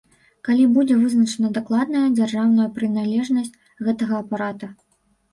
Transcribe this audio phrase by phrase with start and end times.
[0.47, 3.51] Калі будзе вызначаная дакладная дзяржаўная прыналежнасць
[3.89, 4.71] гэтага апарата.